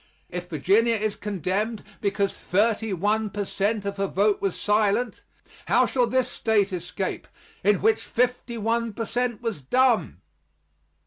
[0.29, 5.21] If Virginia is condemned because thirty one per cent of her vote was silent,
[5.67, 7.27] how shall this State escape,
[7.63, 10.17] in which fifty one per cent was dumb?